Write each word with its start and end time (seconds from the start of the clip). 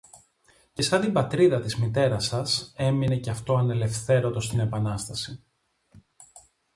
Και 0.73 0.81
σαν 0.81 1.01
την 1.01 1.13
πατρίδα 1.13 1.59
της 1.61 1.75
Μητέρας 1.77 2.25
σας, 2.25 2.73
έμεινε 2.77 3.17
και 3.17 3.29
αυτό 3.29 3.55
ανελευθέρωτο 3.55 4.39
στην 4.39 4.59
Επανάσταση. 4.59 5.41